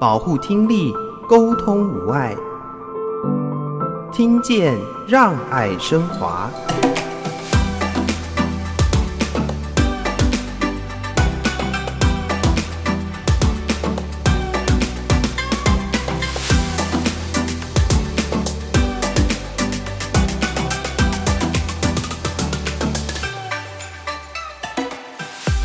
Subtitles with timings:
[0.00, 0.94] 保护听力，
[1.26, 2.36] 沟通无碍，
[4.12, 4.78] 听见
[5.08, 6.48] 让爱升华。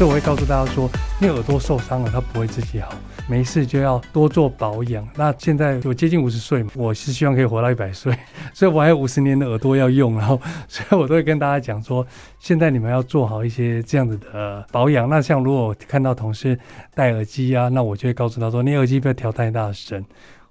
[0.04, 2.94] 所以我会告诉大家说，你耳朵受伤了，它不会自己好，
[3.26, 5.08] 没事就要多做保养。
[5.16, 8.14] 那现在我接近五十岁嘛，我是希望可以活到一百岁，
[8.54, 10.18] 所以我还有五十年的耳朵要用。
[10.18, 10.38] 然后，
[10.68, 12.06] 所以我都会跟大家讲说，
[12.38, 15.08] 现在你们要做好一些这样子的保养。
[15.08, 16.60] 那像如果看到同事
[16.94, 20.04] 戴耳机啊，那我就会告诉他说，你耳机不要调太大声。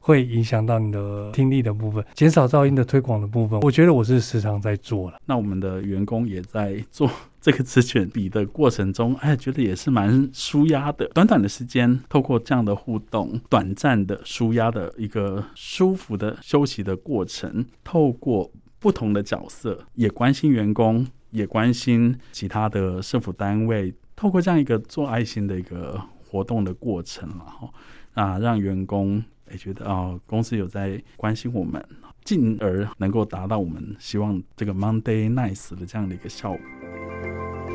[0.04, 5.16] 会影响到你的听力的部分，减少噪音的推广的部分，我觉得我是时常在做了。
[5.24, 7.08] 那我们的员工也在做
[7.42, 11.08] 这个职权比的过程中，哎，觉得也是蛮舒压的。
[11.08, 26.00] 短短的时间，透过这样的互动，短暂的舒压的一个舒服的休息的过程，透过不同的角色，也关心员工，也关心其他的政府单位，透过这样一个做爱心的一个
[26.30, 27.68] 活动的过程，然后
[28.14, 29.22] 啊，让员工。
[29.50, 31.84] 也觉得哦，公司有在关心我们，
[32.24, 36.60] 进而能够达到我们希望这个 Monday Nice 的这样的一个效果。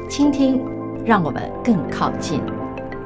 [0.10, 0.64] 倾听，
[1.06, 2.42] 让我们更靠近。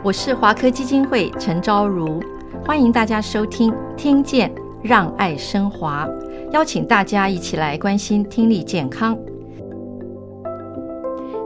[0.04, 2.22] 我是华科基金会陈昭如，
[2.64, 6.08] 欢迎大家收听《听见让爱升华》，
[6.52, 9.18] 邀请大家一起来关心听力健康。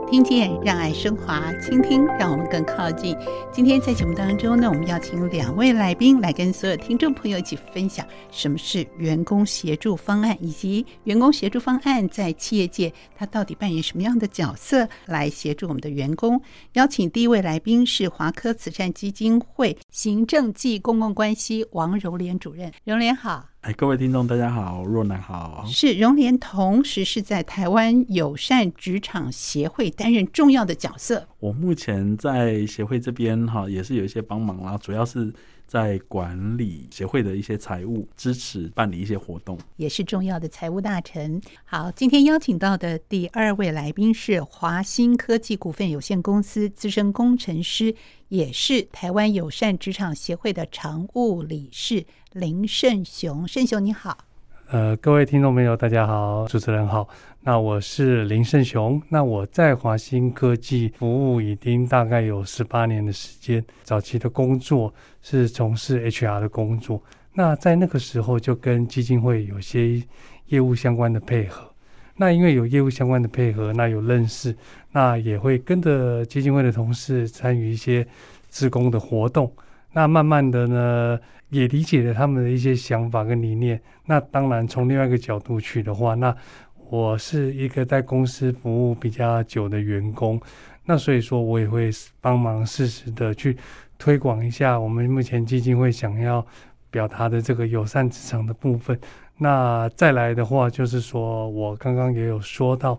[0.08, 3.16] 听见让爱升华，倾听让我们更靠近。
[3.52, 16.40] 今天在节目当中呢，我们邀请两位来宾来跟所有听众朋友一起分享什么是员工协助方案，以及员工协助方案在企业界它到底扮演什么样的角色，来协助我们的员工。
[16.74, 23.48] 邀请第一位来宾是华科慈善基金会行政暨公共关系王柔莲主任，荣莲好。
[23.66, 25.64] 哎，各位听众，大家好，若男好。
[25.66, 31.26] 是荣联，同时是在台湾友善职场协会担任重要的角色。
[31.40, 35.34] 我目前在协会这边哈，也是有一些帮忙啦，主要是
[35.66, 41.40] 在管理协会的一些财务，支持办理一些活动，也是重要的财务大臣。
[41.64, 47.94] 好，今天邀请到的第二位来宾是华新科技股份有限公司资深工程师，
[48.28, 52.06] 也是台湾友善职场协会的常务理事。
[52.32, 54.25] 林胜雄，胜雄你好。
[54.68, 57.08] 呃，各位听众朋友，大家好，主持人好。
[57.42, 59.00] 那我是林胜雄。
[59.08, 63.64] 那我在华新科技服务已经大概有十八年的时间。
[63.84, 67.00] 早期的工作是从事 HR 的工作。
[67.32, 70.02] 那在那个时候就跟基金会有些
[70.46, 71.70] 业务相关的配合。
[72.16, 74.56] 那因为有业务相关的配合，那有认识，
[74.90, 78.04] 那也会跟着基金会的同事参与一些
[78.50, 79.52] 志工的活动。
[79.92, 81.18] 那慢慢的呢，
[81.50, 83.80] 也理解了他们的一些想法跟理念。
[84.04, 86.34] 那当然，从另外一个角度去的话，那
[86.88, 90.40] 我是一个在公司服务比较久的员工，
[90.84, 91.90] 那所以说我也会
[92.20, 93.56] 帮忙适时的去
[93.98, 96.44] 推广一下我们目前基金会想要
[96.90, 98.98] 表达的这个友善职场的部分。
[99.38, 102.98] 那再来的话，就是说我刚刚也有说到，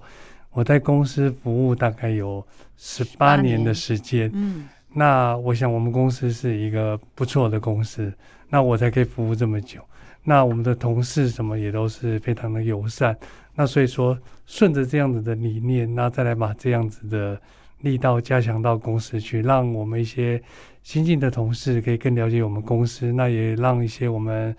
[0.52, 2.46] 我在公司服务大概有
[2.78, 4.30] 十八年的时间。
[4.34, 4.68] 嗯。
[4.94, 8.12] 那我想，我们公司是一个不错的公司，
[8.50, 9.82] 那我才可以服务这么久。
[10.24, 13.18] 那我们的同事什么也都是非常的友善。
[13.56, 17.40] 那所以说，顺着这样子的理念，那再来把这样子的
[17.82, 20.42] 力道加强到公司去，让我们一些
[20.84, 24.56] 新进的同事可以更了解我们公司，那也让一些我们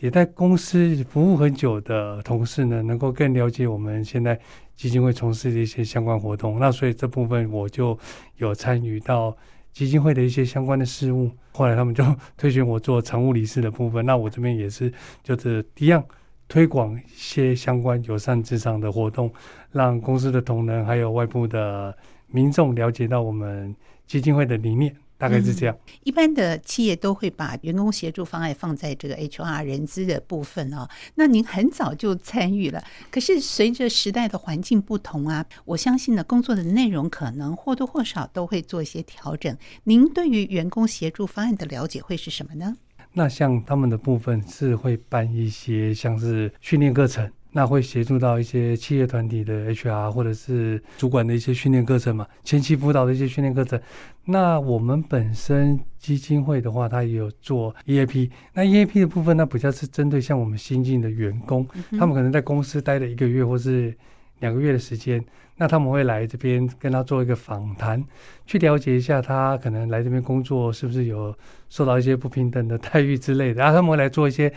[0.00, 4.38] 也在公司服务很久的同事呢，能够更了解我们现在。
[4.74, 7.96] 基金会从事的一些相关活动，那所以这部分我就
[8.38, 9.36] 有参与到
[9.72, 11.30] 基金会的一些相关的事务。
[11.52, 12.04] 后来他们就
[12.36, 16.02] 推选我做常务理事的部分，那我这边也是就是一样
[16.48, 19.32] 推广一些相关友善职场的活动，
[19.70, 21.96] 让公司的同仁还有外部的
[22.28, 23.74] 民众了解到我们
[24.06, 24.94] 基金会的理念。
[25.22, 30.88] 大概是这样，嗯，一般的企业都会把员工协助方案放在这个 HR 人资的部分哦。
[31.14, 39.56] 那您很早就参与了，可是随着时代的环境不同啊，我相信呢，工作的内容可能或多或少都会做一些调整。
[39.84, 42.74] 您对于员工协助方案的了解会是什么呢？
[43.12, 47.30] 那像他们的部分是会办一些像是训练课程。
[47.52, 53.80] 那会协助到一些企业团体的 HR 或者是主管的一些训练课程嘛，前期辅导的一些训练课程。
[54.24, 58.30] 那我们本身基金会的话，它也有做 EAP。
[58.54, 61.66] 那 EAP 的部分呢，比较是针对像我们新进的员工，
[61.98, 63.94] 他们可能在公司待了一个月或是
[64.40, 65.22] 两个月的时间。
[65.56, 68.02] 那他们会来这边跟他做一个访谈，
[68.46, 71.36] 去了解一下他可能来这边工作是不是有
[71.68, 73.60] 受到一些不平等的待遇之类的。
[73.60, 74.52] 然后他们会来做一些，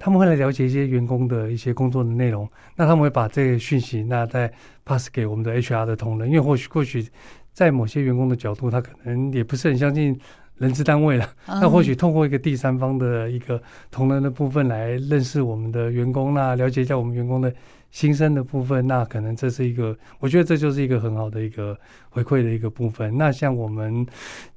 [0.00, 2.48] 他们会来了解一些员工的一些工作的内容。
[2.74, 4.50] 那他们会把这个讯息那再
[4.84, 7.06] pass 给我们的 HR 的同仁，因为或许或许
[7.52, 10.18] 在某些员工的角度，他可能也不是很相信
[10.56, 11.28] 人资单位了。
[11.46, 17.54] 那或许透过一个第三方的一个同仁的部分来认识我们的员工，那了解一下我们员工的。
[17.90, 21.76] 新生的部分，那可能这是一个，我觉得这就是一个很好的一个
[22.08, 23.16] 回馈的一个部分。
[23.18, 24.06] 那像我们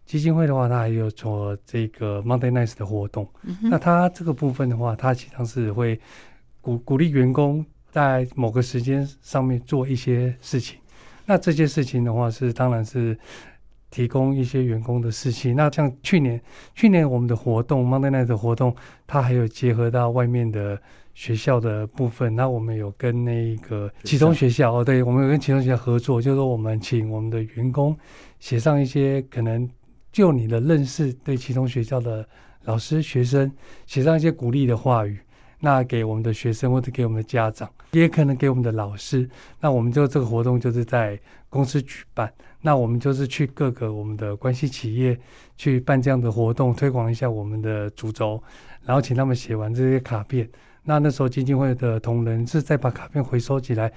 [0.06, 3.28] 基金会的话，它还有做这个 Monday Nights 的活动。
[3.42, 6.00] 嗯、那它这个部分的话，它实际上是会
[6.62, 10.78] 鼓鼓励员工在某个时间上面做一些事情。
[11.26, 13.18] 那这些事情的话，是当然是
[13.90, 15.56] 提供一些员工的事情。
[15.56, 16.40] 那像去年，
[16.76, 18.76] 去年我们的活动 Monday Night 的活动，
[19.08, 20.80] 它还有结合到外面的。
[21.14, 27.96] 学校的部分，那我们有跟那个启东学校哦，对，我们有跟启东学校合作，就是说我们请我们的员工
[28.40, 29.70] 写上一些可能
[30.12, 32.28] 就你的认识，对启东学校的
[32.64, 33.52] 老师、学生
[33.86, 35.20] 写上一些鼓励的话语，
[35.60, 39.30] 那给我们的学生或者给我们的家长，也可能给我们的老师。
[39.60, 45.16] 那我们就这个活动就是在公司举办，那我们就是去各个我们的关系企业
[45.58, 48.42] 去办这样的活动，推广一下我们的主轴，
[48.84, 50.50] 然后请他们写完这些卡片。
[50.84, 53.92] 那那时候基金会的同仁是再把卡片回收起来，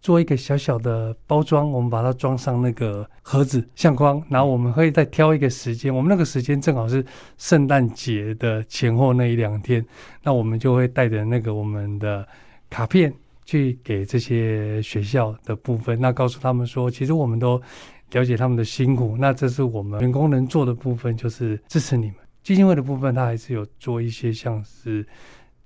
[0.00, 7.04] 做一个小小的包装，我们把它装上那个盒子相框，然后我们会再挑一个时间，我们那个时间正好是
[7.38, 9.84] 圣诞节的前后那一两天，
[10.20, 12.26] 那我们就会带着那个我们的
[12.68, 17.62] 卡片去给这些学校的部分，那告诉他们说，其实我们都
[18.10, 22.16] 了解他们的辛苦，那这是我们员工能做的部分，就是支持你们。
[22.42, 25.06] 基金会的部分，它还是有做一些像是。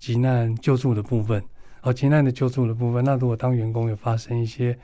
[0.07, 1.43] 急难救助的部分，
[1.83, 3.05] 哦，急难的救助的部分。
[3.05, 4.79] 那如果当员工有发生一些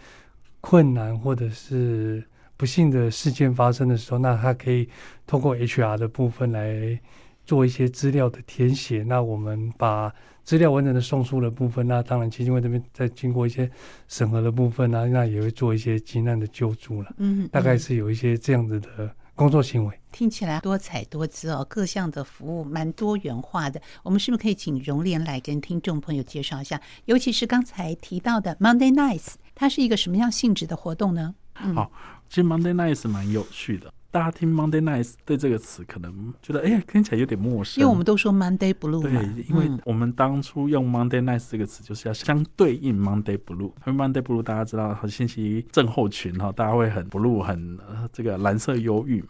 [0.60, 2.20] 困难或者是
[2.56, 4.88] 不幸的事件发生的时候，那他可以
[5.24, 6.98] 通过 HR 的部分来
[7.44, 9.04] 做一些资料的填写。
[9.04, 13.70] 那我们把资料完整的送出的部分，那当然基金会这边再经过一些
[14.08, 17.14] 审核的部分，啊那也会做一些急难的救助了。
[17.18, 19.08] 嗯，大概是有一些这样子的。
[19.34, 23.80] 工作行为听起来多彩多姿哦，各项的服务蛮多元化的。
[24.02, 26.80] 我们是不是可以请荣莲来跟听众朋友介绍一下？
[27.06, 31.34] 尤其是刚才提到的 Monday Nights，它是一个什么样性质的活动呢？
[31.62, 31.90] 嗯、好，
[32.28, 33.92] 其实 Monday Nights 蛮有趣的。
[34.12, 37.80] 大家听 Monday Nice 对这个词可能觉得，哎呀，听起来有点陌生。
[37.80, 39.12] 因为我们都说 Monday Blue 对，
[39.48, 43.72] 因为我们当初用 Monday Nice 这个词，就是要相对应 Monday Blue。
[43.86, 47.78] 因为 Monday Blue 大家知道，和星期一症候群哈，大家会很 blue，很
[48.12, 49.28] 这个蓝色忧郁嘛。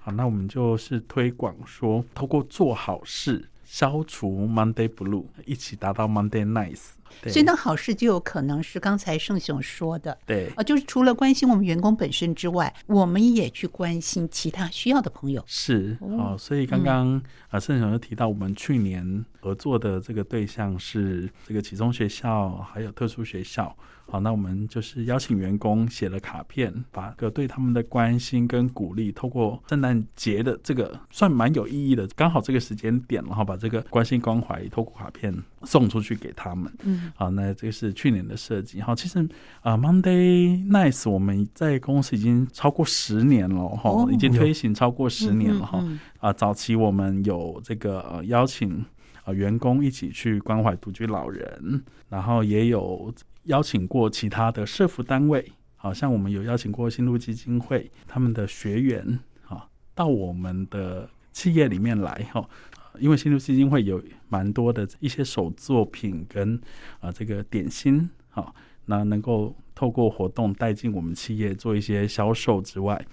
[0.00, 3.48] 好，那我们就是推广说，透过做好事。
[3.64, 6.90] 消除 Monday Blue，一起达到 Monday Nice。
[7.26, 15.42] 所以那好事就有可能是刚才盛雄说的，对啊，就是除了关心我们员工本身之外，我们也去关心其他需要的朋友。
[15.46, 23.76] 是哦，所以刚刚啊，盛雄又提到我们去年合作的这个对象是这个启聪学校，还有特殊学校。
[24.06, 36.70] 好，那我们就是邀请员工写了卡片，把个对他们的关心跟鼓励，透过圣诞节的这个算蛮有意义的，刚好这个时间点，然后把这个关心关怀透过卡片送出去给他们。
[36.82, 38.80] 嗯，好，那这个是去年的设计。
[38.80, 39.18] 好，其实
[39.60, 45.84] 啊，呃，Monday Nice 我们在公司已经超过十年了，哈，哦，已经推行超过十年了，哈。
[46.18, 48.84] 啊，早期我们有这个呃邀请
[49.24, 53.12] 啊员工一起去关怀独居老人，然后也有。
[53.44, 62.48] 邀请过其他的社福单位，好像我们有邀请过新路基金会他们的学员，啊，到我们的企业里面来，哈，
[62.98, 66.60] 因为新路基金会有蛮多的一些手作品跟
[67.00, 68.54] 啊这个点心，哈，
[68.86, 73.04] 那能够透过活动带进我们企业做一些销售之外，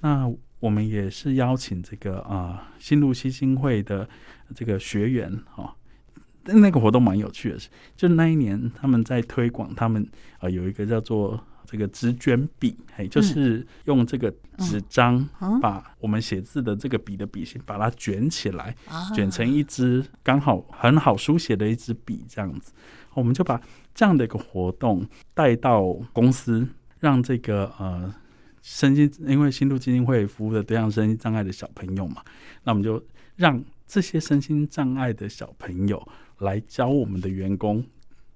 [0.00, 0.30] 那
[0.60, 4.08] 我们也是邀请这个啊新路基金会的
[4.54, 5.74] 这个学员，哈。
[6.46, 10.06] 那个活动蛮有趣的，是就那一年他们在推广，他们
[10.40, 15.28] 啊、有一个叫做这个纸卷笔，嘿，就是用这个纸张
[15.60, 18.74] 把我们写字的这个笔的笔芯把它卷起来，
[19.14, 22.72] 卷成一支刚好很好书写的一支笔这样子。
[23.14, 23.60] 我们就把
[23.94, 26.66] 这样的一个活动带到公司，
[27.00, 28.14] 让这个呃
[28.62, 32.22] 身心，因为新路基金会服务的对象身心障碍的小朋友嘛，
[32.62, 33.02] 那我们就
[33.36, 36.06] 让这些身心障碍的小朋友。
[36.38, 37.82] 来教我们的员工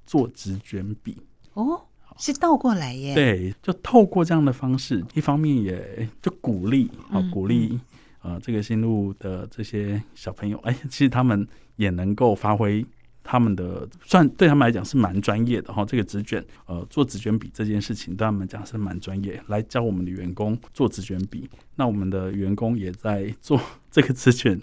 [0.07, 1.19] 做纸卷笔。
[1.55, 1.85] 哦，
[2.19, 3.15] 是倒过来耶？
[3.15, 7.79] 对，就透过这样的方式，一方面也就鼓励啊，鼓励
[8.21, 11.47] 啊、呃，这个新路的这些小朋友，哎，其实他们
[11.77, 12.85] 也能够发挥
[13.23, 15.85] 他们的算对他们来讲是蛮专业的哈。
[15.85, 21.49] 这个纸卷，呃，做纸卷笔这件事情对他们讲是蛮专业，来教我们的员工做纸卷笔。
[21.77, 23.61] 那我们的员工也在做
[23.91, 24.61] 这个纸卷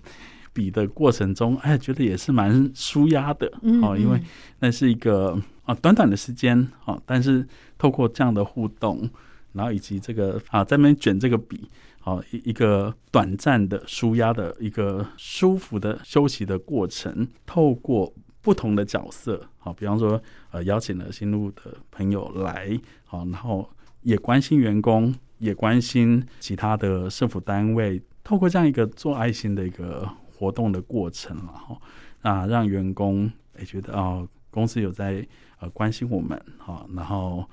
[0.51, 3.47] 笔的过程中，哎，觉得也是蛮舒压的
[3.81, 4.19] 哦，因为
[4.59, 9.09] 那是一个啊短短的时间啊，但是透过这样的互动，
[9.53, 11.69] 然后以及这个啊在那边卷这个笔。
[11.99, 23.67] 好，一一个短暂的舒压的一个舒服的休息的过程，透过不同的角色，好，比方说呃邀请了新入的朋友来，好，然后
[24.03, 30.07] 也关心员工，也关心其他的社府单位，透过这样一个做爱心的一个
[30.37, 31.81] 活动的过程，然后
[32.21, 35.27] 啊让员工也觉得哦，公司有在
[35.59, 37.47] 呃关心我们，好，然后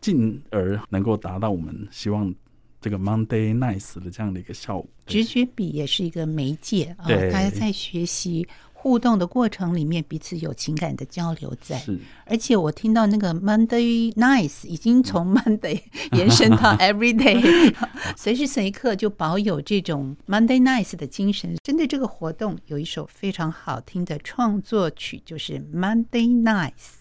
[0.00, 2.34] 进而能够达到我们希望。
[2.80, 11.76] 这个 Monday Nice 的这样的一个效果，直觉笔也是一个媒介啊，大家在学习互动的过程里面，彼此有情感的交流在。
[11.76, 17.74] 是，而且我听到那个 Monday Nice 已经从 Monday 延伸到 Every Day，
[18.16, 21.56] 随时随刻就保有这种 Monday Nice 的精神。
[21.64, 26.97] 针对这个活动，有一首非常好听的创作曲，就是 Monday Nice。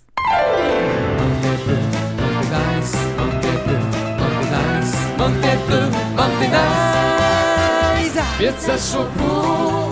[5.17, 9.91] Monday Blue, Monday Night，别再说不，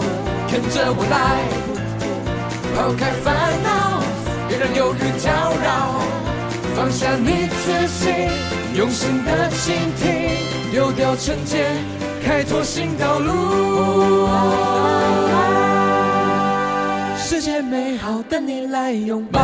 [0.50, 1.44] 跟着我来，
[2.74, 3.26] 抛开烦
[3.64, 3.68] 恼，
[4.48, 5.30] 别让忧郁搅
[5.62, 6.00] 扰，
[6.76, 8.04] 放下你自己，
[8.78, 10.38] 用心的倾听，
[10.72, 11.76] 丢掉成见，
[12.24, 14.30] 开拓新道路。
[17.36, 19.42] 世界美好等你来拥抱。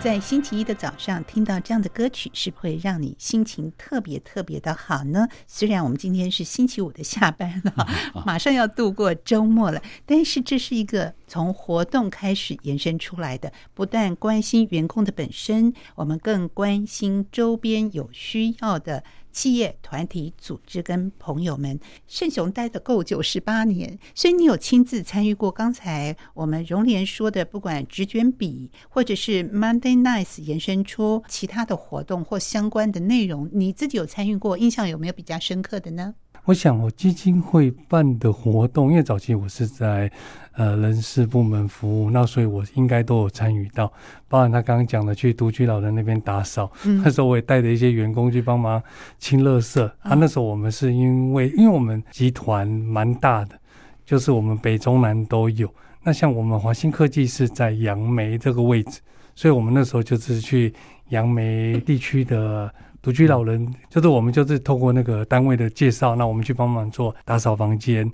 [0.00, 5.26] 在星期一的早上听到这样的歌曲，是不是会让你心情特别特别的好呢？
[5.48, 7.88] 虽然我们今天是星期五的下班了，
[8.24, 19.02] 马上要度过周末了，但是这是一个从活动开始延伸出来的，不但关心员工的本身，我们更关心周边有需要的。
[19.32, 36.14] 企业、团体、组织跟朋友们，盛雄待得够久十八年，所以你有亲自参与过刚才我们荣联说的，不管纸卷笔或者是 Monday Nights，延伸出其他的活动或相关的内容，你自己有参与过，印象有没有比较深刻的呢？
[36.44, 40.10] 我想，我基金会办的活动，因为早期我是在
[40.54, 43.86] 呃人事部门服务，那所以我应该都有参与到，
[44.26, 48.82] 包含他刚刚讲的去独居老人那边打扫，嗯、那时候我也带着一些员工去帮忙
[49.20, 49.80] 清垃圾。
[49.80, 53.56] 啊，啊那时候我们是因为，因为我们集团蛮大的，
[54.04, 55.72] 就是我们北中南都有。
[56.02, 59.00] 那像我们华新科技是在杨梅这个位置，
[59.36, 60.74] 所以我们那时候就是去
[61.10, 62.74] 杨梅地区的。
[63.02, 68.08] 独居老人就是我们，就是透过那个单位的介绍，那我们去帮忙做打扫房间，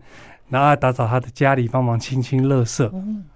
[0.49, 2.91] 然后打扫他的家里，帮忙清清垃圾。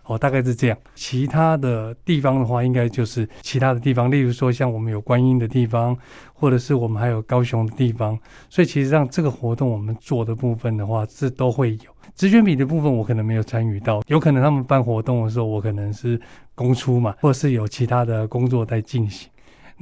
[0.04, 0.78] 哦，大概是这样。
[0.94, 5.96] 其他的地方的话，应该就是其他的地方，例如说像我们有观音的地方，
[6.32, 8.18] 或者是我们还有高雄的地方。
[8.48, 11.92] 所以其实上这个活动我们做的部分的话，是都会有。
[12.14, 16.20] 纸卷笔的部分我可能没有参与到，有可能他们办活动的时候，我可能是
[16.54, 19.28] 公出嘛，或者是有其他的工作在进行。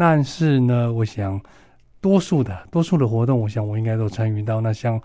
[0.01, 1.39] 但是呢，我想。
[2.03, 4.59] 多数的多数的活动，我想我应该都参与到。
[4.59, 4.99] 那像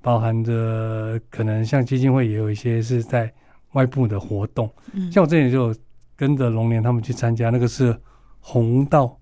[0.00, 3.30] 包含着可能像基金会也有一些是在
[3.72, 5.74] 外部的活动，嗯、像我之前就
[6.16, 7.94] 跟着龙年他们去参加，那个是
[8.40, 9.14] 红道，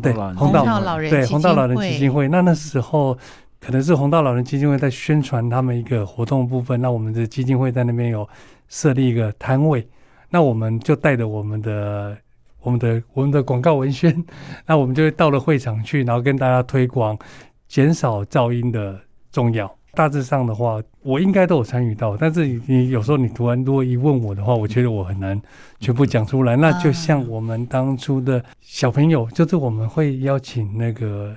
[0.00, 2.28] 对红道老人对红道老人基金会。
[2.28, 3.14] 那那时候
[3.60, 8.26] 可能是红道老人基金会在宣传他们一个活动部分，那我们的基金会在那边有
[8.68, 9.86] 设立一个摊位，
[10.30, 12.16] 那我们就带着我们的。
[12.64, 14.24] 我们的我们的广告文宣，
[14.66, 17.16] 那我们就会到了会场去，然后跟大家推广
[17.68, 18.98] 减少噪音的
[19.30, 19.72] 重要。
[19.92, 25.40] 大致上的话，我应该都有参与到，但是你有时候你突然如果一问我的话，我觉得我很难
[25.78, 26.56] 全部讲出来。
[26.56, 31.32] 那就像我们当初的小朋友，就是我们会邀请那个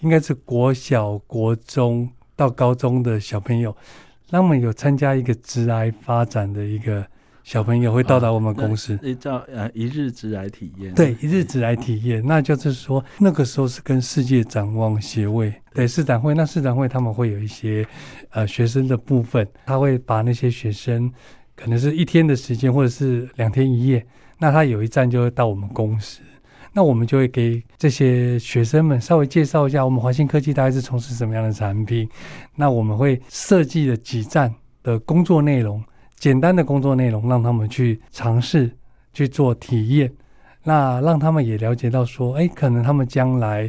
[0.00, 3.74] 应该是国小、国中到高中的小朋友，
[4.28, 7.06] 他们有参加一个职癌发展的一个。
[7.44, 10.94] 小朋友会到达我们公司，一叫呃一日职来体验。
[10.94, 17.84] 对，一日职来体验，那就是说那个时候是跟世界展望协会对市展会，那市展会他们会有一些
[18.30, 21.12] 呃学生的部分，他会把那些学生
[21.56, 24.06] 可能是一天的时间或者是两天一夜，
[24.38, 26.20] 那他有一站就会到我们公司，
[26.72, 32.08] 那我们就会给这些学生们稍微介绍一下我们华信科技大概是从事什么样的产品，
[32.54, 35.82] 那我们会设计了几站的工作内容。
[36.22, 38.70] 简单的工作内容，让他们去尝试
[39.12, 40.08] 去做体验，
[40.62, 43.68] 那让他们也了解到说，哎，可能他们将来，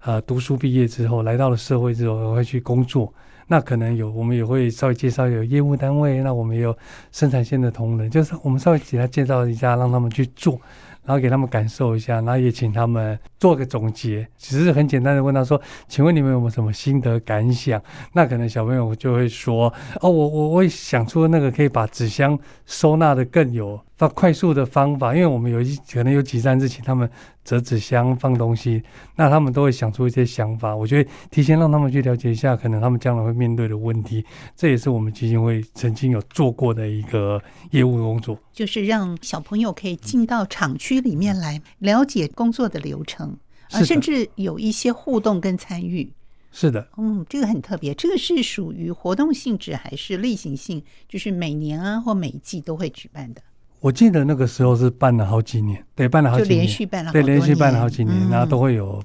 [0.00, 3.14] 呃，读书毕业之后，来到了社会之后，会去工作，
[3.46, 6.76] 那可能有我们也会稍微介绍有业务单位，那我们也有
[7.12, 10.60] 生产线的同仁，就是我们稍微给他介绍一下，让他们去做。
[11.04, 17.82] 然后给他们感受一下，然后也请他们做个总结，只是很简单的问他说：“请问你们有没有什么心得感想？”
[18.14, 27.08] 那可能小朋友就会说：“哦，我我我想出那个可以把纸箱收纳的更有。”快速的方法，因为我们有一可能有几站是请他们
[27.44, 28.82] 折纸箱放东西，
[29.16, 30.74] 那他们都会想出一些想法。
[30.74, 34.24] 我觉得提前让他们去了解一下，可能他们将来会面对的问题，
[34.56, 43.36] 这也是我们基金会曾经有做过的一个业务工作，就是让小朋友可以进到厂区里面来了解工作的流程，
[43.70, 46.12] 啊，甚至有一些互动跟参与。
[46.54, 50.82] 是的，嗯，这个很特别，这个是属于活动性质还是例行性？
[51.08, 53.40] 就是每年啊或每一季都会举办的。
[53.82, 59.02] 我记得那个时候是办了好几年，对，办了好几年，连续办了好对，连续办了好几年，然后都会有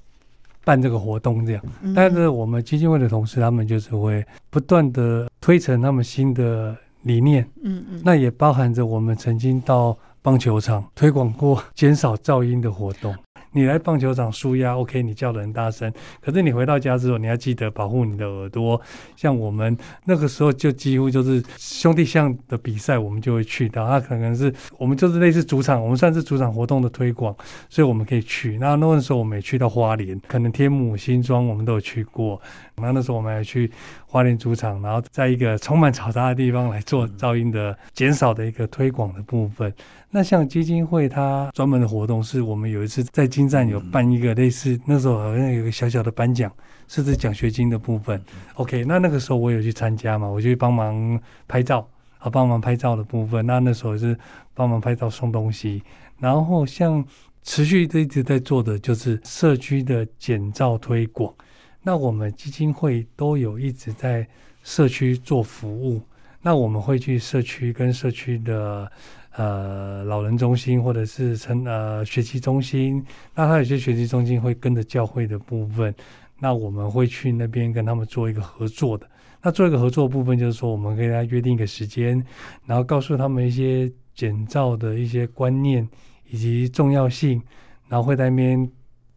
[0.64, 1.64] 办这个活动这样。
[1.82, 13.16] 嗯、但是我们基金会的同事，他们就是会不断的推陈他们新的理念，嗯嗯，那也包含着我们曾经到棒球场推广过减少噪音的活动。
[13.58, 18.80] 你来棒球场舒压，OK，你叫的很大声，可是你回到家之后，你要记得保护你的耳朵。
[19.16, 23.88] 像我们那个时候，就几乎就是兄弟像的比赛，我们就会去到。
[23.88, 27.36] 他可能是我们就是类似主场，我们算是主场活动的推广，
[27.68, 28.60] 所以我们可以去。
[28.60, 32.40] 那那个时候我们也去到花莲，可能天母、新庄我们都有去过。
[32.80, 33.72] 那那时候我们还去
[34.06, 39.74] 花莲主场，然后在一个充满嘈杂的地方来做噪音的减少的一个推广的部分。
[40.12, 46.52] 那像基金会，它专门的活动是我们有一次在金站有办一个类似，那时候好像有个小小的颁奖，
[46.88, 48.22] 是指奖学金的部分。
[48.54, 53.44] OK，那那个时候我有去参加嘛，我就去帮忙拍照啊，帮忙拍照的部分。
[53.44, 54.16] 那那时候是
[54.54, 55.82] 帮忙拍照送东西，
[56.20, 57.04] 然后像
[57.42, 61.34] 持续的一直在做的就是社区的减噪推广。
[61.82, 64.28] 那我们基金会都有一直在
[64.64, 66.02] 社区做服务，
[66.42, 68.92] 那我们会去社区跟社区的。
[69.38, 73.06] 呃，老人中心或者是成呃学习中心，
[73.36, 75.94] 那他有些学习中心会跟着教会的部分，
[76.40, 79.08] 那我们会去那边跟他们做一个合作的。
[79.44, 82.20] 那做一个合作的部分，就是说我们跟他约定一个时间，
[82.66, 85.88] 然后告诉他们一些减噪的一些观念
[86.28, 87.40] 以及重要性，
[87.88, 88.68] 然后会在那边、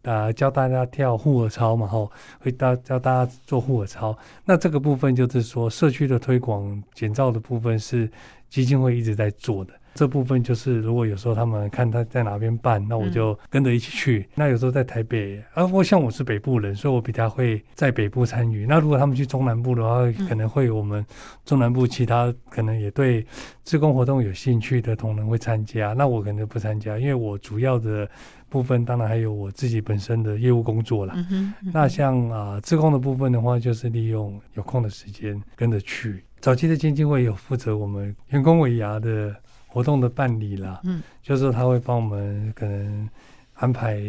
[0.03, 4.17] 啊、教大家跳护耳操嘛，吼，会大教大家做护耳操。
[4.45, 8.11] 那这个部分就是说社区的推广减噪的部分是
[8.49, 9.75] 基金会一直在做的。
[9.95, 14.21] 这部分就是，如果有时候他们看他在哪边办，那我就跟着一起去。
[14.21, 18.67] 嗯、那有时候在台北，啊，我像我是北部人，所以我比较会在北部参与。
[18.67, 21.05] 那如果他们去中南部的话，可能会有我们
[21.45, 23.27] 中南部其他可能也对
[23.63, 25.93] 自工活动有兴趣的同仁会参加。
[25.93, 28.09] 那我可能不参加，因为我主要的
[28.49, 31.15] 部分当然还有我自己本身的业务工作啦。
[31.17, 36.25] 嗯嗯、那像啊，自工的部分的话，就是利用有空的时间跟着去。
[36.41, 39.35] 早期的基金会有负责我们员工尾牙的。
[39.73, 43.09] 活动的办理啦，嗯，就是他会帮我们可能
[43.55, 44.03] 安排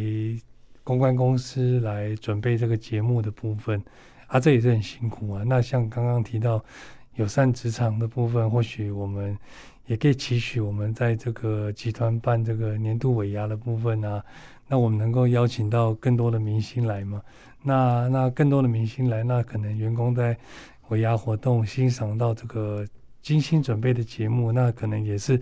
[0.84, 3.80] 公关公司来准备这个节目的部分，
[4.26, 5.44] 啊，这也是很辛苦啊。
[5.46, 6.64] 那像刚刚提到
[7.14, 9.38] 友善职场的部分，或许我们
[9.86, 14.24] 也可以期许我们在这个集团办这个年度尾牙的部分啊，
[14.68, 17.22] 那我们能够邀请到更多的明星来嘛？
[17.62, 20.36] 那那更多的明星来，那可能员工在
[20.90, 22.84] 尾牙活动欣赏到这个。
[23.22, 25.40] 精心准备的节目，那可能也是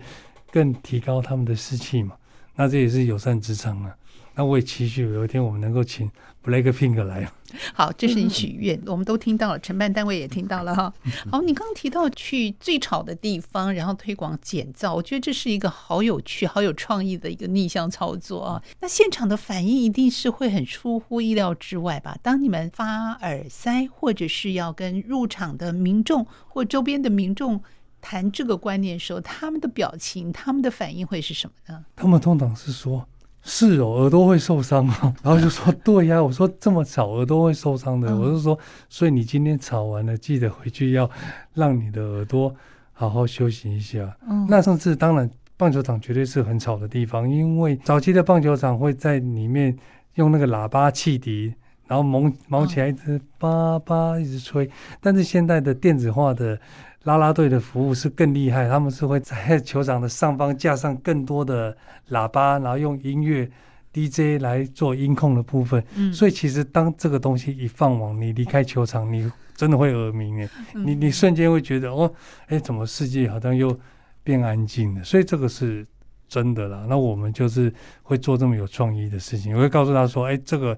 [0.50, 2.14] 更提高他们的士气嘛。
[2.54, 3.96] 那这也是友善职场啊。
[4.40, 6.10] 那我也期许有一天我们能够请
[6.42, 7.30] Blackpink 来。
[7.74, 10.90] 好，这是你许愿，嗯、我们都听到了，承办单位也听到了哈。
[11.30, 18.62] 好，你刚刚提到去最吵的地方，然后推广减噪，我觉得这是一个好有趣、好有创意的一个逆向操作啊。
[18.80, 22.16] 那现场的反应一定是会很出乎意料之外吧？
[22.22, 27.62] 当你们发耳塞，或者是要跟入场的民众或周边的民众
[28.00, 31.84] 谈这个观念的时候，他们的表情、他们的反应会是什么呢？
[31.94, 33.06] 他们通常是说。
[33.42, 34.94] 是哦，耳朵会受伤吗。
[35.22, 38.14] 然后就说对呀，我说这么吵，耳朵会受伤的。
[38.14, 41.10] 我就说，所以你今天吵完了，记得回去要
[41.54, 42.54] 让你的耳朵
[42.92, 44.16] 好好休息一下。
[44.28, 49.76] 嗯，那上次当然棒球场绝对是很吵的地方，因为早期的棒球场会在里面
[50.14, 51.54] 用那个喇叭汽笛，
[51.90, 54.70] 然后蒙蒙起来一直叭叭一直吹。
[55.00, 56.56] 但是现在的电子化的。
[57.04, 61.74] 拉拉队的服务是更厉害，他们是会在球场的上方架上更多的
[62.10, 63.50] 喇叭，然后用音乐
[63.90, 65.82] DJ 来做音控的部分。
[65.94, 72.12] 嗯，所以其实当这个东西一放网，你离开球场，你真的会耳鸣诶，你你瞬间会觉得哦，
[72.48, 73.74] 哎，怎么世界好像又
[74.22, 75.02] 变安静了？
[75.02, 75.86] 所以这个是
[76.28, 76.84] 真的啦。
[76.86, 77.72] 那我们就是
[78.02, 80.76] 会做这么有创意的事情，我会告诉他说，哎，这个。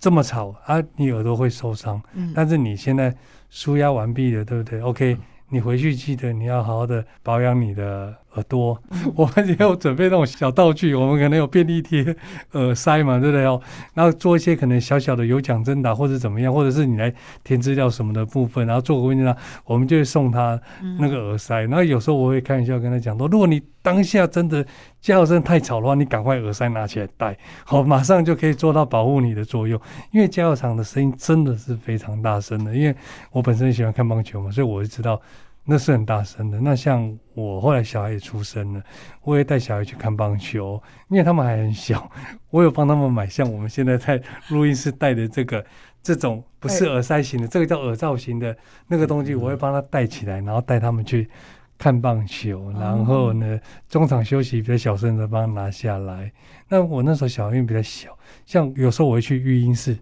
[0.00, 2.02] 这么吵啊，你耳朵会受伤。
[2.14, 3.14] 嗯，但是你现在
[3.50, 5.16] 舒压完毕了，对不对？OK。
[5.52, 8.80] 你回去记得你要好好的保养你的耳朵。
[9.14, 12.14] 我们也有准备那种小道具，我们可能有便利贴、
[12.52, 13.60] 耳塞嘛，对不对哦？
[13.94, 17.12] 然后做一些可能小小的有奖征答或者怎么样，或者是你来
[17.42, 20.60] 填资料什么的部分，然后做个问卷，我们就会送他
[20.98, 21.62] 那个耳塞。
[21.62, 24.64] 然后有时候我会开玩笑跟他讲说，如果你当下真的
[25.00, 29.80] 家有声太吵的话，你赶快耳塞拿起来戴，好，马上就可以做到保护你的作用。
[30.12, 32.94] 因为加油场的声音真的是非常大声的，因为
[33.32, 35.20] 我本身喜欢看棒球嘛，所以我就知道。
[35.70, 36.58] 那是很大声的。
[36.60, 38.82] 那像我后来小孩也出生了，
[39.22, 42.10] 我也带小孩去看棒球，因为他们还很小，
[42.50, 45.64] 我有帮他们买像我们现在在录音室戴的这个
[46.02, 48.56] 这种不是耳塞型的，这个叫耳罩型的
[48.88, 51.30] 那个东西，我会帮他戴起来，然后带他们去
[51.78, 52.72] 看棒球。
[52.72, 56.32] 然后呢，中场休息比较小声的帮他拿下来。
[56.68, 59.92] 那我那时候小孩比较小，像有时候我会去育婴室，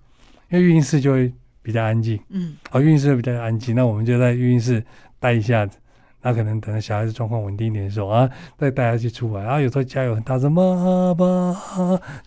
[0.48, 4.82] 因为育婴室就会比较安静，嗯，啊，育婴室比较安静，那我们就在育婴室。
[5.20, 5.78] 待一下子，
[6.22, 9.60] 那可能等到小孩子状况稳定一点的时候啊，再带他去出来啊。
[9.60, 11.56] 有时候家有很大声，妈妈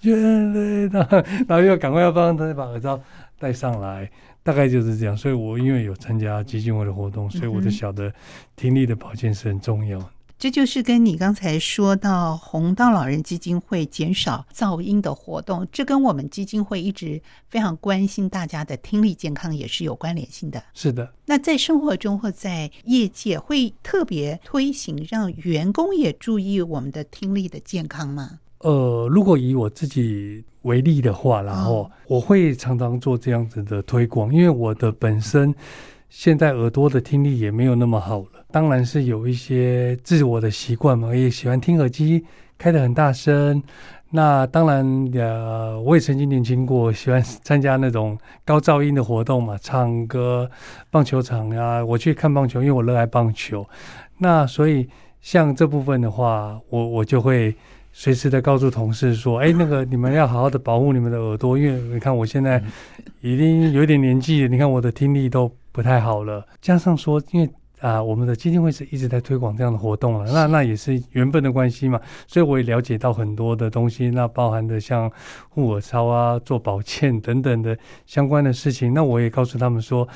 [0.01, 2.99] 眼泪的，然后又赶快要帮他把耳罩
[3.39, 4.10] 戴上来，
[4.43, 5.15] 大概就是这样。
[5.15, 8.12] 所以我因为有参加基金会的活动，所以我就晓得
[8.56, 9.99] 听力的保健是很重要。
[10.41, 20.63] 这就是跟你刚才说到红道老人基金会减少噪音的活动，这跟我们基金会一直非常关心大家的听力健康也是有关联性的。
[20.73, 28.39] 是的，那在生活中或在业界会特别推行让员工也注意我们的听力的健康吗？
[28.62, 35.54] 呃，如果以我自己为例的话，然后我会常常做这样子的推广，因为我的本身
[36.10, 38.40] 现在耳朵的听力也没有那么好了。
[38.52, 42.24] 当然是有一些自我的习惯嘛，也喜欢听耳机
[42.58, 43.64] 开得很大声。
[44.14, 50.52] 那当然，呃，我也曾经年轻过，喜欢参加那种高噪音的活动嘛，唱歌、
[50.90, 53.66] 棒球场啊，我去看棒球，因为我热爱棒球。
[54.18, 54.86] 那所以
[55.22, 57.56] 像这部分的话，我我就会
[57.94, 62.62] 随时的告诉同事说，哎，那个你们要好好的保护你们的耳朵，因为你看我现在
[63.22, 67.50] 已经有点年纪了，你看我的听力都不太好了，加上说因为。
[67.82, 75.12] 啊，我们的基金会是一直在推广这样的活动了，那那也是缘分的关系嘛，所以我也了解到很多的东西，那包含的像
[75.50, 78.94] 护耳操啊、做保健等等的相关的事情。
[78.94, 80.08] 那我也告诉他们说，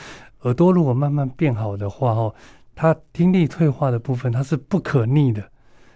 [0.41, 2.33] 耳朵如果慢慢变好的话，哦，
[2.75, 5.41] 它听力退化的部分它是不可逆的，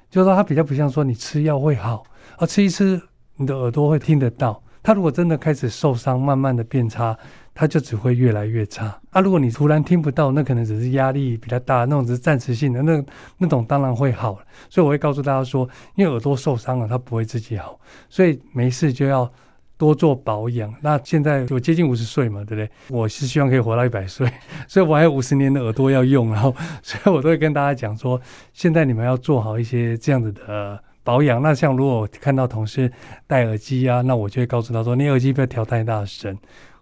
[0.09, 2.03] 就是说它比较不像说你吃药会好，
[2.37, 2.99] 而吃一吃
[3.35, 4.59] 你的耳朵会听得到。
[4.81, 7.15] 它如果真的开始受伤，慢慢的变差。
[7.59, 9.19] 它就只会越来越差啊！
[9.19, 13.03] 如果你突然听不到，那可能只是压力比较大，那种只是暂时性的，那
[13.37, 14.39] 那种当然会好。
[14.69, 19.29] 所以我会告诉大家说，因为耳朵受伤了，它不会自己好，所以没事就要
[19.77, 20.73] 多做保养。
[20.81, 22.69] 那现在我接近五十岁嘛，对不对？
[22.87, 24.31] 我是希望可以活到一百岁，
[24.65, 28.21] 所以我还有五十年的耳朵要用，然后 所以我都会跟大家讲说，
[28.53, 31.41] 现在你们要做好一些这样子的保养。
[31.41, 32.89] 那像如果看到同事
[33.27, 36.37] 戴耳机啊，那我就会告诉他说，你耳机不要调太大声。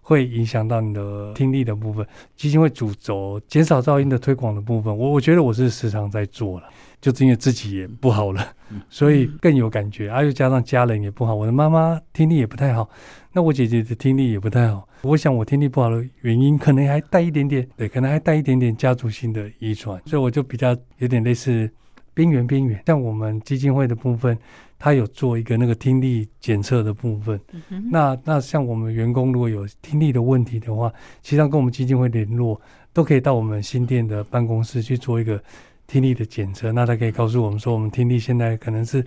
[0.08, 6.70] 会影响到你的听力的部分，基金会主轴减少噪音的推广的部分，我我觉得我是时常在做了，
[7.02, 8.42] 就是因为自己也不好了，
[8.90, 12.90] 所以更有感觉，啊又加上家人也不好，我的妈妈听力也不太好，
[13.34, 21.70] 那我姐姐的听力也不太好，我想我听力不好的原因可能还带一点点，对，可能还带一点点家族性的遗传，所以我就比较有点类似
[22.14, 24.40] 边缘边缘，像我们基金会的部分。
[24.80, 32.60] 他有做一个那个听力检测的部分，嗯、那那像我们员工如果有听力的问题的话，其实跟我们基金会联络，
[32.94, 35.42] 都可以到我们新店的办公室去做一个
[35.88, 36.72] 听力的检测。
[36.72, 39.04] 那他可以告诉我们说，我们听力现在可能是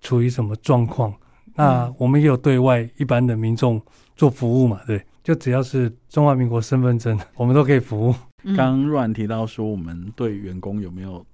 [0.00, 1.10] 处于什么状况。
[1.10, 3.80] 嗯、那我们也有对外一般的民众
[4.16, 8.14] 做服务嘛，对，就只要是中华民国身份证，我们都可以服务。
[8.48, 11.24] 刚刚若安提到说，我们对员工有没有？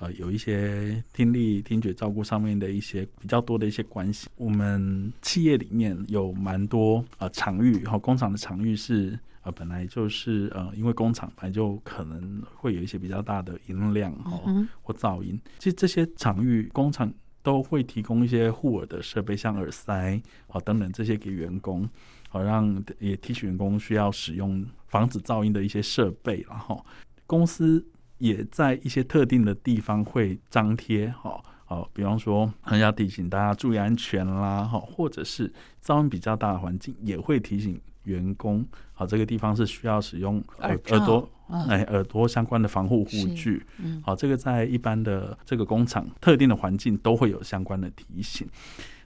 [0.00, 4.28] 呃，有一些听力、听觉照顾上面的一些比较多的一些关系。
[4.36, 15.36] 我们企业里面有蛮多呃场域，然后工厂的场域是呃本来就是呃，因为工厂本来就可能会有一些比较大的音量哦或噪音。
[15.58, 21.88] 其实这些场域工厂都会提供一些护耳的设备，像耳塞哦等等这些给员工，
[22.28, 26.86] 好让也提醒员工需要使用防止噪音的一些设备，然后
[27.26, 27.84] 公司。
[28.18, 35.52] 也在一些特定的地方会张贴，哈，好，比方说，很要提醒大家注意安全啦，哈，或者是
[35.82, 41.30] 噪音比较大的环境，也会提醒员工，好，这个地方是需要使用耳耳朵，
[41.68, 48.46] 哎，耳朵相关的防护护具，嗯，好，这个在一般的这个工厂特定的环境都会有相关的提醒。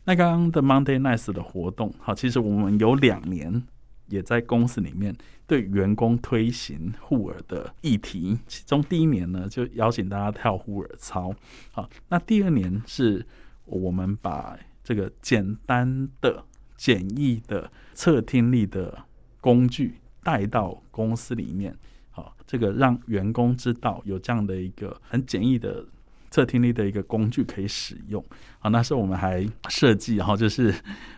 [0.05, 3.63] 那刚刚的 Monday Nice 的活动，好，其实我们有两年。
[4.09, 8.39] 也在公司里面对员工推行护耳的议题。
[8.47, 11.35] 其中第一年呢，就邀请大家跳护耳操。
[11.73, 13.27] 好，那第二年是
[13.65, 16.45] 我们把这个简单的、
[16.77, 19.05] 简易的测听力的
[19.41, 21.77] 工具带到公司里面。
[22.11, 25.85] 好，这个让员工知道有这样的一个很简易的
[26.31, 28.23] 测听力的一个工具可以使用。
[28.59, 30.75] 好，那时候我们还设计哈，就是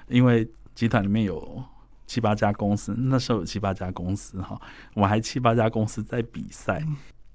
[0.09, 1.63] 因为集团里面有
[2.15, 4.61] 七八家公司，那时候有七八家公司哈，
[4.95, 6.81] 我们还七八家公司在比赛，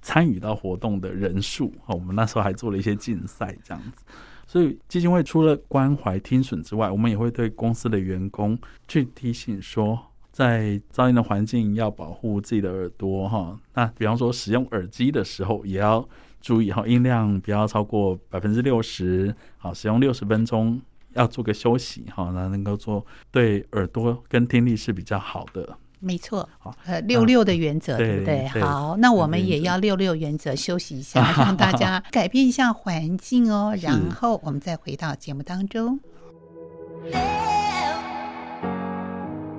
[0.02, 4.04] 参与到活动的人数，我们那时候还做了一些竞赛这样子。
[4.48, 10.00] 所以基金会除了关怀听损之外，我们也会对公司的员工去提醒说。
[10.32, 16.08] 在噪音的环境要保护自己的耳朵哈，那比方说使用耳机的时候也要
[16.39, 20.80] 注意哈，音量不要超过百分之六十，好，使用六十分钟
[21.13, 25.78] 要做个休息哈，那能够做对耳朵跟听力是比较好的。
[26.02, 28.48] 没错，好，呃，六六的原则对不对？
[28.62, 36.00] 好，那我们也要六六原则休息一下， 让大家改变一下环境哦，然后我们再回到节目当中。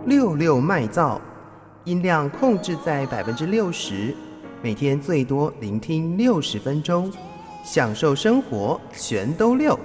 [0.06, 1.20] 六六麦噪，
[1.84, 4.16] 音量控制在百分之六十，
[4.62, 7.12] 每天最多聆听六十分钟，
[7.62, 9.78] 享受生活，全都六。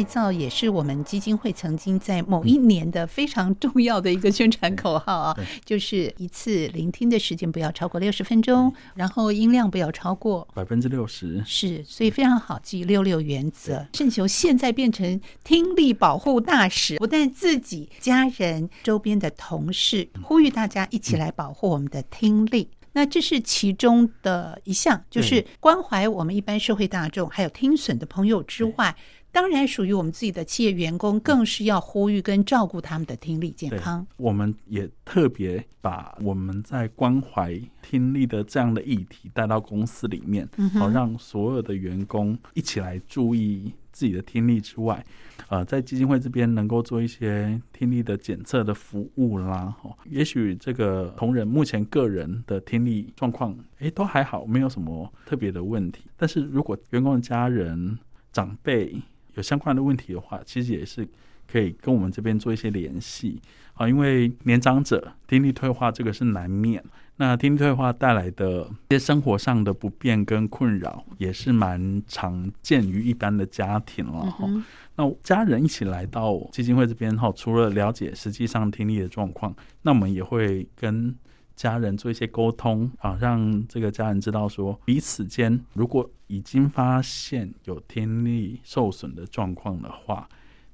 [0.00, 13.86] 六六麦噪也是我们基金会曾经在某一年的非常重要的一个宣传口号啊，就是一次聆听的时间不要超过六十分钟，然后音量不要超过百分之六十，是，所以非常好记六六原则。
[13.92, 22.70] 胜雄现在变成听力保护大使，不但自己、家人、周边的同事，呼吁大家一起来保护我们的听力。
[22.92, 28.96] 那这是其中的一项，就是关怀我们一般社会大众，还有听损的朋友之外。
[29.32, 34.06] 当然，属于我们自己的企业员工，更是要呼吁跟照顾他们的听力健康。
[34.16, 45.04] 我们也特别把我们在关怀听力的这样的议题带到公司里面，好让所有的员工一起来注意自己的听力之外，
[45.48, 49.74] 呃，在基金会这边能够做一些听力的检测的服务啦。
[49.80, 56.02] 哈，也许这个同仁目前个人的听力状况，诶，都还好，没有什么特别的问题。
[56.16, 57.98] 但是如果员工的家人、
[58.32, 58.94] 长辈，
[59.40, 61.08] 有相关的问题的话，其实也是
[61.50, 63.40] 可以跟我们这边做一些联系
[63.74, 63.88] 啊。
[63.88, 66.84] 因为年长者听力退化这个是难免，
[67.16, 74.44] 那听力退化带来的一些生活上的不便跟困扰，也是蛮常见于一般的家庭了哈。
[74.46, 74.62] 嗯、
[74.96, 81.16] 那家人一起来到基金会这边哈，除了了解实际上听力的状况，那我们也会跟。
[81.60, 90.26] 家人做一些沟通啊，让这个家人知道说，彼此间如果已经发现有听力受损的状况的话，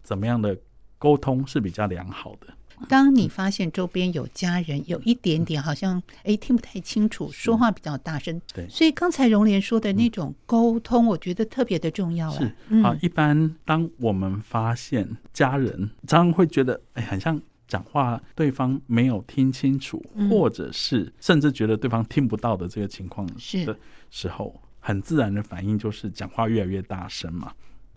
[0.04, 0.56] 怎么样的
[0.96, 2.46] 沟通是比较良好的？
[2.88, 12.38] 当你发现周边有家人有一点点好像哎听不太清楚，说话比较大声，对，所以刚才荣莲说的那种沟通，我觉得特别的重要啊。
[12.38, 17.42] 是啊，一般当我们发现家人常常会觉得哎，很像。
[17.66, 27.52] 讲话对方没有听清楚，或者是甚至觉得对方听不到的这个情况的时候，很自然的反应就是讲话越来越大声嘛。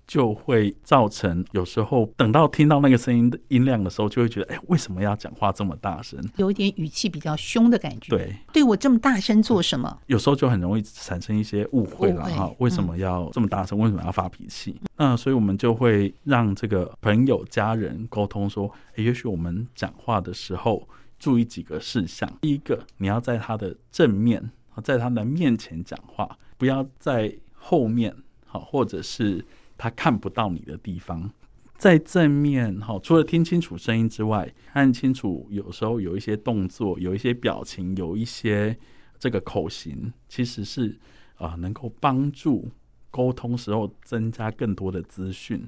[0.10, 6.20] 就会造成有时候等到听到那个声音的音量的时候，就会觉得，哎，为什么要讲话这么大声？
[6.38, 8.10] 有一点语气比较凶的感觉。
[8.10, 10.00] 对，对我这么大声做什么？
[10.08, 12.52] 有时候就很容易产生一些误会了哈。
[12.58, 13.78] 为什么要这么大声？
[13.78, 14.76] 为什么要发脾气？
[14.98, 22.28] 那所以我们就会让这个朋友、家人沟通说，哎，也许我们讲话的时候注意几个事项。
[22.42, 24.50] 第一个，你要在他的正面，
[24.84, 28.16] 在他的面前讲话，不要在后面，
[28.48, 29.46] 好，或者是。
[29.80, 31.32] 他看不到你的地方，
[31.78, 38.78] 在正面哈，除了听清楚声音之外，看清楚有时候有一些动作、有一些表情、有一些
[39.18, 41.00] 这个口型，其实是
[41.38, 42.70] 啊，能够帮助
[43.10, 45.66] 沟通时候增加更多的资讯。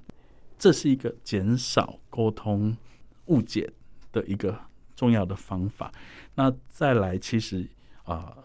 [0.60, 2.76] 这是一个减少沟通
[3.28, 3.71] 误解
[4.12, 4.60] 的一个
[4.93, 5.89] 重要的方法。
[6.36, 7.65] 那再来，其实
[8.04, 8.36] 啊，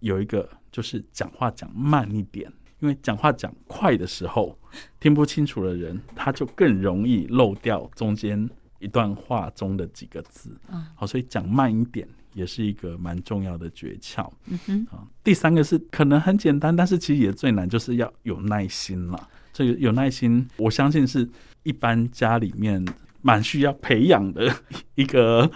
[0.00, 2.52] 有一个就是讲话讲慢一点。
[2.80, 4.58] 因为讲话讲快的时候，
[4.98, 10.54] 听不清楚的人，他就更容易漏掉中间一段话中的几个字。
[10.94, 14.30] 好，所以讲慢一点也是一个蛮重要的诀窍。
[14.46, 19.28] 嗯哼，啊，第三个是可能很简单，但是其实也最难，就是要有耐心了。
[19.52, 21.28] 这个有耐心，我相信是
[21.64, 22.82] 一般家里面
[23.20, 24.50] 蛮需要培养的
[24.94, 25.50] 一个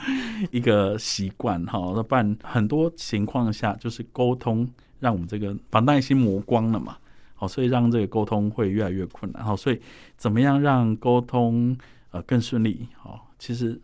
[0.51, 1.79] 一个习惯哈。
[1.95, 6.99] 那不然很多情况下就是沟通让我们这个把耐心磨光了嘛。
[7.47, 9.45] 所以让这个沟通会越来越困难。
[9.45, 9.81] 好，所以
[10.17, 11.77] 怎么样让沟通
[12.11, 12.89] 呃更顺利？
[12.97, 13.81] 好，其实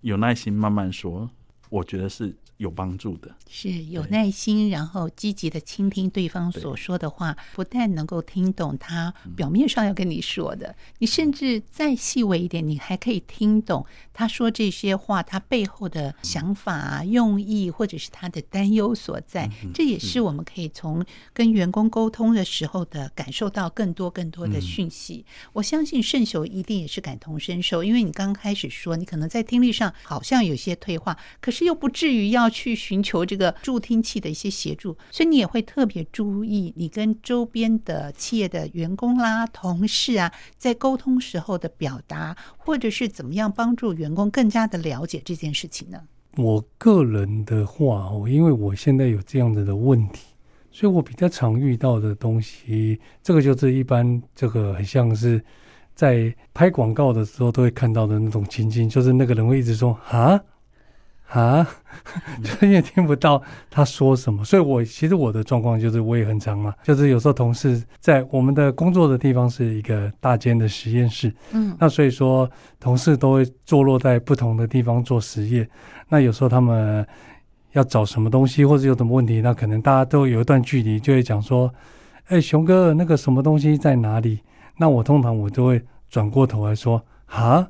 [0.00, 1.30] 有耐心慢慢说，
[1.70, 2.34] 我觉得是。
[2.62, 19.50] 有帮助的，是有耐心，然后积极的倾听对方所说的话，不但能够听懂他表面上要跟你说的，你甚至再细微一点，你还可以听懂他说这些话他背后的想法、用意，或者是他的担忧所在。
[19.74, 25.26] 这也是我们可以从跟员工沟通的时候的感受到更多更多的讯息。
[25.52, 32.51] 我相信圣雄一定也是感同身受，因为你刚开始说你可能在听力上好像有些退化，可是又不至于要。
[32.52, 45.98] 去寻求这个助听器的一些协助，所以你也会特别注意你跟周边的企业的员工啦、同事啊，在沟通时候的表达，或者是怎么样帮助员工更加的了解这件事情呢？
[46.36, 50.26] 我个人的话哦，因为我现在有这样子的问题，
[50.70, 55.42] 所以我比较常遇到的东西，这个就是一般这个很像是
[55.94, 60.40] 在拍广告的时候都会看到的那种情境，就是那个人会一直说啊。
[61.32, 61.66] 啊，
[62.60, 75.66] 就也听不到他说什么，所以我其实我的状况就是我也很常嘛，就是有时候同事在我们的工作的地方是一个大间的实验室，嗯，那所以说同事都会坐落在不同的地方做实验，
[76.08, 77.06] 那有时候他们
[77.72, 81.72] 要找什么东西或者有什么问题，那可能大家都有一段距离，就会讲说，
[82.26, 84.40] 哎，熊哥，那个什么东西在哪里？
[84.76, 87.66] 那我通常我都会转过头来说，啊，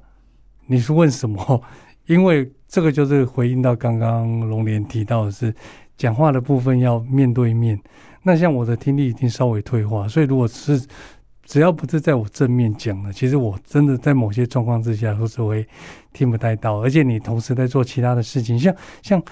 [0.67, 1.63] 你是问什么？
[2.07, 5.55] 因为这个就是回应到刚刚龙莲提到的是，
[5.97, 7.79] 讲话的部分要面对面。
[8.23, 10.81] 那像我的听力已经稍微退化，所以如果是
[11.45, 15.67] 只要不是在我正面讲的，其实我真的在某些状况之下都是会
[16.13, 16.81] 听不太到。
[16.81, 19.23] 而且你同时在做其他的事情，像像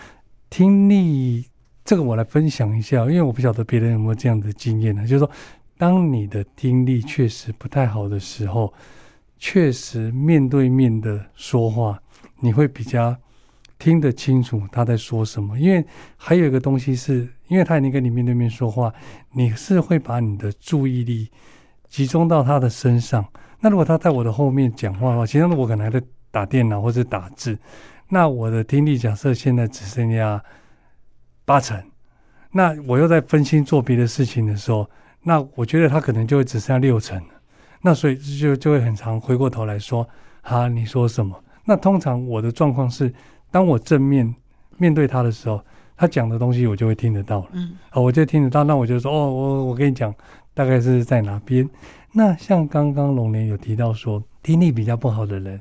[0.50, 1.46] 听力
[1.84, 5.02] 这个，我来分享一下，因为我不晓得别人有没有这样的经验呢。
[5.06, 5.30] 就是说，
[5.78, 8.72] 当你的听力确实不太好的时候，
[9.38, 12.00] 确实面对面的说话，
[12.40, 13.16] 你会比较。
[13.82, 15.82] 听得清楚他在说什么，因为
[16.14, 18.92] 还有一个东西是，因为他已经跟你面对面说话，
[19.32, 21.30] 你是会把你的注意力
[21.88, 23.26] 集中到他的身上。
[23.58, 27.58] 那如果他在我的后面讲话的话，其实我可能还在打电脑或者打字，
[28.10, 30.44] 那我的听力假设现在只剩下
[31.46, 31.82] 八成，
[32.52, 34.86] 那我又在分心做别的事情的时候，
[35.22, 37.18] 那我觉得他可能就会只剩下六成。
[37.80, 40.06] 那所以就就会很常回过头来说，
[40.42, 41.42] 哈，你说什么？
[41.64, 43.12] 那通常我的状况是。
[43.52, 44.32] 当我正面
[44.78, 45.60] 面对他的时候，
[45.96, 47.48] 他讲的东西我就会听得到了。
[47.50, 48.62] 嗯，好，我就听得到。
[48.62, 50.14] 那我就说，哦，我我跟你讲，
[50.54, 51.68] 大概是在哪边。
[52.12, 55.60] 那像刚刚龙年有提到说，听力比较不好的人，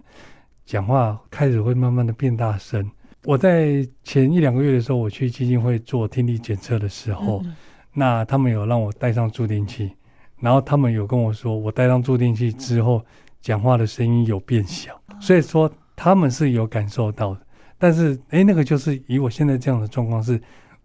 [0.67, 2.87] 讲话开始会慢慢的变大声。
[3.23, 7.55] 我在前一两个月的时候，我去基金会做听力检测的时候，嗯、
[7.91, 9.91] 那他们有让我戴上助听器，
[10.39, 13.03] 然后他们有跟我说，我戴上助听器之后，
[13.41, 15.69] 讲话的声音有变小，所以说
[16.01, 17.41] 他们是有感受到的。
[17.77, 20.39] 但是，哎，那个就是以我现在这样的状况是，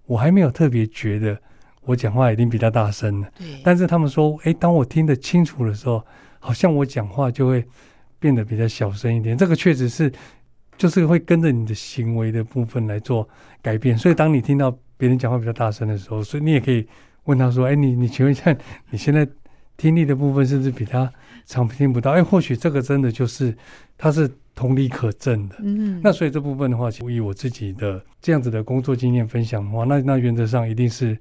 [0.07, 1.39] 我还没有特别觉得
[1.83, 3.29] 我讲话已经比较大声了。
[3.39, 3.47] 对。
[3.63, 6.05] 但是他们说，哎，当我听得清楚的时候，
[6.41, 7.65] 好像我讲话就会
[8.19, 9.39] 变得比较小声一点。
[9.39, 10.13] 这个确实是，
[10.77, 13.29] 就是会跟着你的行为的部分来做
[13.63, 13.97] 改变。
[13.97, 16.85] 所以，当你听到别人讲话比较大声的时候，所以你也可以
[17.27, 18.53] 问他说，哎，你你请问一下，
[18.91, 19.25] 你现在
[19.77, 21.09] 听力的部分是不是比他
[21.47, 22.11] 常听不到？
[22.11, 23.57] 哎，或许这个真的就是
[23.97, 24.29] 他是。
[24.55, 31.19] 同理可证的，嗯，那所以这部分的话，以我自己的这样子的工作经验分享的话，那那原则上一定是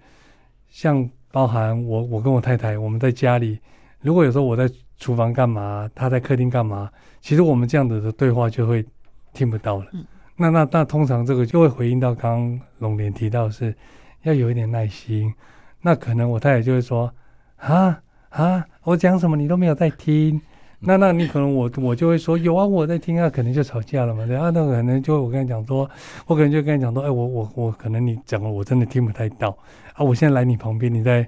[0.69, 3.59] 像包含我，我跟我太太，我们在家里，
[4.01, 4.69] 如果有时候我在
[4.99, 6.89] 厨房干嘛，她在客厅干嘛，
[7.21, 8.85] 其实我们这样子的对话就会
[9.33, 9.87] 听不到了。
[9.93, 10.05] 嗯，
[10.37, 13.75] 那那那通常这个就会回应到刚刚龙莲提到是
[14.21, 15.33] 要有一点耐心，
[15.81, 17.11] 那可能我太太就会说
[17.57, 20.39] 啊啊，我讲什么你都没有在听。
[20.85, 24.25] 那那你可能我我就会说有啊，我在听啊，可能就吵架了嘛。
[24.25, 25.89] 对啊，那可能就我跟他讲说，
[26.27, 29.57] 我可能就跟他讲说，哎，我我我可能你讲了，我真的听不太到
[29.93, 30.03] 啊。
[30.03, 31.25] 我现在来你旁边，你再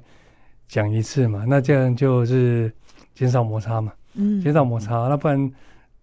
[0.68, 1.46] 讲一次嘛。
[1.48, 2.70] 那这样就是
[3.14, 5.08] 减少摩擦嘛，嗯，减少摩擦。
[5.08, 5.52] 那不然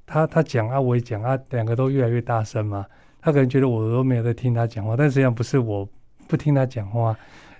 [0.06, 2.86] 他他讲啊，我也讲啊，两个都越来越大声嘛。
[3.20, 5.86] 他可能觉得我都没有在听他讲话，但实际上不是我
[6.26, 7.14] 不听他讲话，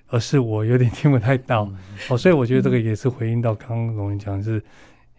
[0.09, 1.65] 而是我有点听不太到。
[1.67, 1.77] 嗯、
[2.09, 4.63] 哦，所以我觉得这个也是回应到刚刚龙讲的是。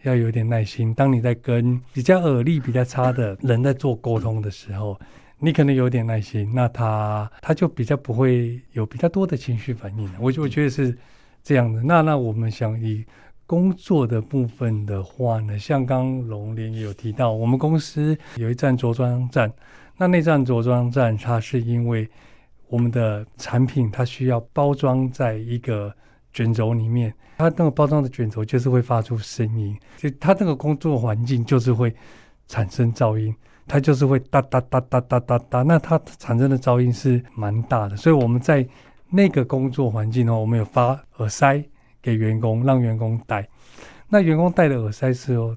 [0.03, 0.93] 要有点耐心。
[0.93, 4.97] 当你在跟比较耳力比较差的人在做沟通的时候，
[5.39, 10.09] 你可能有点耐心，那他他就比较不会有比较多的情绪反应。
[10.19, 10.97] 我我觉得是
[11.43, 11.83] 这样的。
[11.83, 13.03] 那那我们想以
[13.45, 19.51] 工作的部分的话呢，像刚龙林也有提到，我们公司有一站着装站，
[19.97, 22.09] 那那站着装站，它是因为
[22.69, 25.93] 我们的产品它需要包装在一个
[26.33, 31.93] 卷轴里面，它那个包装的卷轴就是会发出声音，就它那个工作环境就是会
[32.47, 33.33] 产生噪音，
[33.67, 38.67] 它就是会哒哒哒哒哒哒哒，那它产生的噪音是蛮大的，所以我们在
[39.09, 41.63] 那个工作环境的话，我们有发耳塞。
[42.03, 43.47] 给员工，让员工戴。
[44.09, 45.55] 那员工戴的耳塞时候，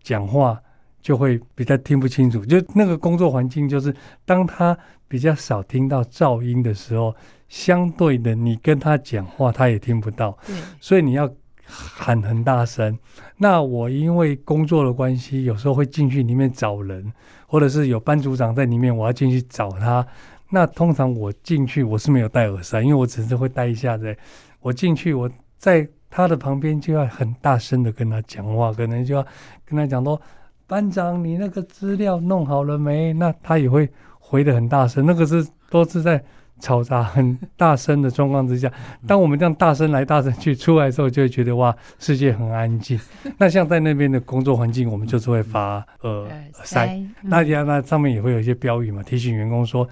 [0.00, 0.56] 讲话
[1.02, 2.46] 就会比较听不清楚。
[2.46, 3.92] 就那个工作环境，就是
[4.24, 7.12] 当他比较少听到噪音的时候，
[7.48, 10.36] 相对的，你跟他讲话，他也听不到。
[10.80, 11.28] 所以你要
[11.66, 12.98] 喊很大声。
[13.36, 17.12] 那我因为工作的关系，有时候会进去里面找人，
[17.46, 20.06] 或者是有班组长在里面，我要进去找他。
[20.50, 24.16] 那通常我进去，我是没有戴耳塞，因为我只是会戴一下子。
[24.60, 25.30] 我进去，我。
[25.58, 29.26] 在他的旁边就要很大声的跟他讲话，可能就要
[29.64, 30.22] 跟他讲说
[30.68, 33.90] ：“班长，你那个资料弄好了没？”那他也会
[34.20, 35.04] 回的很大声。
[35.04, 36.24] 那个是都是在
[36.60, 38.70] 嘈杂很大声的状况之下。
[39.06, 42.98] 当我们这样大声来大声去出来的时候，就会觉得哇，世界很安静。
[43.38, 46.30] 那像在那边的工作环境，我们就是会发呃耳
[46.64, 49.88] 塞，大家那上面也会有一些标语嘛，提醒员工说。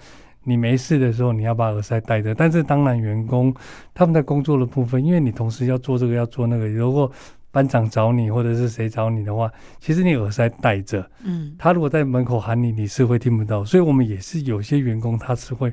[0.48, 2.32] 你没事的时候，你要把耳塞戴着。
[2.32, 3.52] 但是当然，员工
[3.92, 7.10] 他们在工作的部分，因为你同时要做这个要做那个，如果
[7.50, 9.50] 班长找你或者是谁找你的话，
[9.80, 13.64] 其实你耳塞戴着，嗯，他如果在门口喊你，你是会听不到。
[13.64, 15.72] 所以我们也是有些员工他是会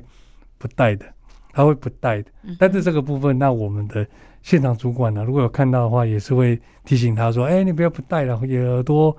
[0.64, 1.04] 不戴的，
[1.52, 2.30] 他会不戴的。
[2.58, 4.06] 但是这个部分，那我们的
[4.40, 9.14] 现场主管呢，如果有看到的话，也是会提醒他说：“哎，你不要不戴了，你耳朵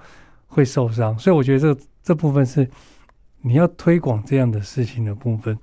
[0.47, 2.67] 会受伤。”所以我觉得这这部分是。
[3.47, 5.55] 你要推广这样的事情的部分，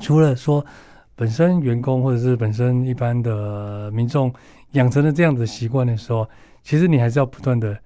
[0.00, 0.66] 除了说
[1.14, 4.34] 本身员工或者是本身一般的民众
[4.72, 6.28] 养成了这样的习惯的时候，
[6.64, 7.78] 其实你还是要不断的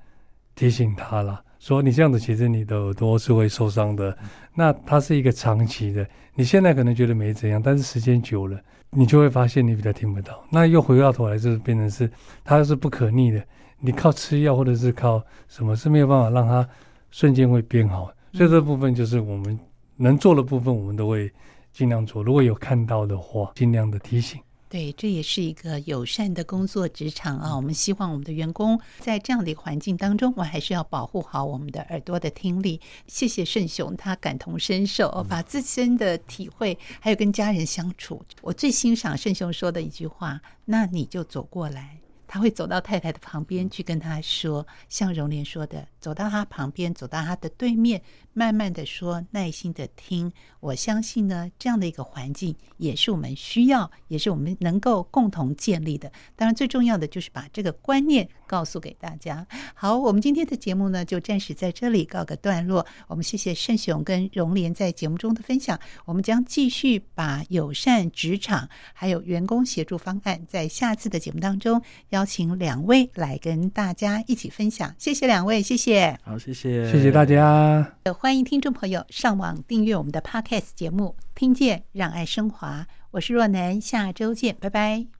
[0.54, 4.16] 提醒他啦，说你这样子其实你的耳朵是会受伤的。
[4.54, 6.04] 那它是一个长期的，
[6.34, 8.58] 你现在可能觉得没怎样，但是时间久了，
[8.90, 10.42] 你就会发现你比较听不到。
[10.50, 12.10] 那又回到头来，就是变成是
[12.42, 13.40] 它是不可逆的，
[13.78, 16.66] 你靠吃药或者是靠什么是没有办法让它
[17.10, 18.10] 瞬间会变好。
[18.32, 19.58] 所以这部分就是我们
[19.96, 21.30] 能做的部分，我们都会
[21.72, 22.22] 尽量做。
[22.22, 24.40] 如果有看到的话，尽量的提醒。
[24.70, 27.56] 对，这也是一个友善的工作职场啊。
[27.56, 32.80] 我们希望我们的员工在这样的一个环境当中，我还是要保护好我们的耳朵的听力。
[33.08, 38.24] 谢谢盛雄，他感同身受，把自身的体会，还有跟家人相处。
[38.42, 41.96] 我最欣赏盛雄说的一句话：“那你就走过来。”
[42.32, 48.02] 他会走到太太的旁边去跟他说，像荣莲说的，走到他旁边，走到他的对面。
[48.32, 50.32] 慢慢的说，耐心的听。
[50.60, 56.10] 我相信呢，这样的一个环境也是我们需要，也是我们能够共同建立的。
[56.36, 59.44] 当然，最重要的就是把这个观念告诉给大家。
[59.74, 62.86] 好，我们今天的节目呢，就暂时在这里告个段落。
[63.08, 65.78] 我们谢谢盛雄跟荣莲在节目中的分享。
[66.04, 74.94] 我们将继续把友善职场还有员工协助方案，在下次的节目当中邀请两位来跟大家一起分享。
[74.98, 75.89] 谢谢两位，谢谢。
[76.22, 77.96] 好，谢谢，谢谢大家。
[78.16, 82.86] 欢迎听众朋友上网订阅我们的 Podcast 节目，听见让爱升华。
[83.12, 85.19] 我是若楠，下周见，拜拜。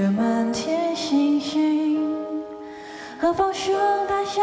[0.00, 2.16] 着满天星星，
[3.20, 3.74] 和放声
[4.08, 4.40] 大笑